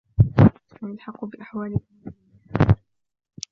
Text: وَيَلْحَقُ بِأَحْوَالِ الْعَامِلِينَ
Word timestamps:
وَيَلْحَقُ 0.83 1.25
بِأَحْوَالِ 1.25 1.67
الْعَامِلِينَ 1.75 2.65